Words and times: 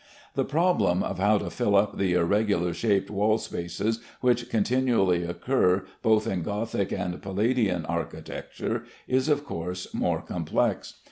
The 0.33 0.45
problem 0.45 1.03
of 1.03 1.19
how 1.19 1.37
to 1.37 1.51
fill 1.51 1.75
up 1.75 1.95
the 1.99 2.13
irregular 2.15 2.73
shaped 2.73 3.11
wall 3.11 3.37
spaces 3.37 3.99
which 4.19 4.49
continually 4.49 5.23
occur 5.23 5.85
both 6.01 6.25
in 6.25 6.41
Gothic 6.41 6.91
and 6.91 7.21
Palladian 7.21 7.85
architecture 7.85 8.85
is 9.07 9.29
of 9.29 9.45
course 9.45 9.93
more 9.93 10.23
complex. 10.23 10.95